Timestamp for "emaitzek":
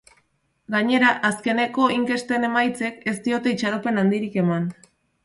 2.47-3.05